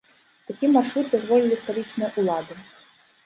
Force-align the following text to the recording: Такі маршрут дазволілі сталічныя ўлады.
Такі 0.47 0.69
маршрут 0.77 1.11
дазволілі 1.15 1.59
сталічныя 1.61 2.09
ўлады. 2.21 2.57